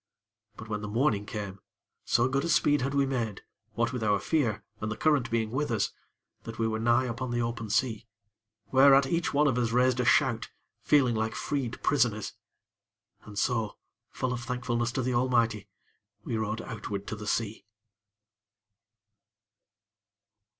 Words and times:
But, 0.57 0.67
when 0.67 0.81
the 0.81 0.87
morning 0.87 1.27
came, 1.27 1.59
so 2.05 2.27
good 2.27 2.43
a 2.43 2.49
speed 2.49 2.81
had 2.81 2.95
we 2.95 3.05
made, 3.05 3.41
what 3.73 3.93
with 3.93 4.01
our 4.03 4.17
fear, 4.19 4.63
and 4.79 4.91
the 4.91 4.97
current 4.97 5.29
being 5.29 5.51
with 5.51 5.69
us, 5.69 5.91
that 6.41 6.57
we 6.57 6.67
were 6.67 6.79
nigh 6.79 7.05
upon 7.05 7.29
the 7.29 7.43
open 7.43 7.69
sea; 7.69 8.07
whereat 8.71 9.05
each 9.05 9.31
one 9.31 9.45
of 9.47 9.59
us 9.59 9.69
raised 9.71 9.99
a 9.99 10.05
shout, 10.05 10.49
feeling 10.81 11.13
like 11.13 11.35
freed 11.35 11.83
prisoners. 11.83 12.33
And 13.25 13.37
so, 13.37 13.77
full 14.09 14.33
of 14.33 14.41
thankfulness 14.41 14.91
to 14.93 15.03
the 15.03 15.13
Almighty, 15.13 15.69
we 16.23 16.35
rowed 16.35 16.63
outward 16.63 17.05
to 17.05 17.15
the 17.15 17.27
sea. 17.27 17.67